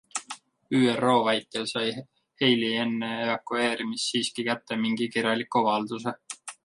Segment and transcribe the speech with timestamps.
[0.77, 1.91] ÜRO väitel sai
[2.43, 6.17] Haley enne evakueerumist siiski kätte mingi kirjaliku avalduse.